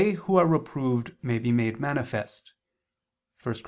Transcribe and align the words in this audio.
who 0.01 0.35
are 0.35 0.47
reproved 0.47 1.13
may 1.21 1.37
be 1.37 1.51
made 1.51 1.79
manifest" 1.79 2.53
(1 3.43 3.43
Cor. 3.53 3.59